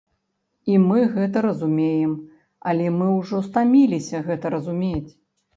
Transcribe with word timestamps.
І 0.71 0.77
мы 0.85 1.03
гэта 1.17 1.43
разумеем, 1.47 2.15
але 2.71 2.87
мы 2.97 3.13
ўжо 3.19 3.43
стаміліся 3.49 4.23
гэта 4.31 4.45
разумець. 4.57 5.11